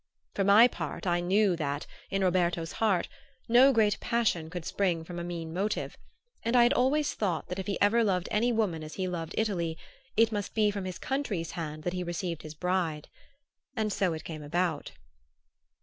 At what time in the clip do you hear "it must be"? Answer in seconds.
10.17-10.71